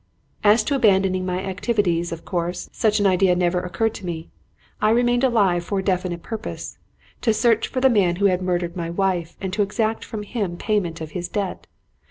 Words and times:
As 0.43 0.63
to 0.63 0.73
abandoning 0.73 1.27
my 1.27 1.43
activities, 1.45 2.11
of 2.11 2.25
course, 2.25 2.71
such 2.73 2.99
an 2.99 3.05
idea 3.05 3.35
never 3.35 3.59
occurred 3.59 3.93
to 3.93 4.05
me. 4.07 4.31
I 4.81 4.89
remained 4.89 5.23
alive 5.23 5.63
for 5.63 5.77
a 5.77 5.83
definite 5.83 6.23
purpose: 6.23 6.79
to 7.21 7.35
search 7.35 7.67
for 7.67 7.81
the 7.81 7.87
man 7.87 8.15
who 8.15 8.25
had 8.25 8.41
murdered 8.41 8.75
my 8.75 8.89
wife 8.89 9.37
and 9.39 9.53
to 9.53 9.61
exact 9.61 10.03
from 10.03 10.23
him 10.23 10.57
payment 10.57 11.01
of 11.01 11.11
his 11.11 11.27
debt. 11.27 11.67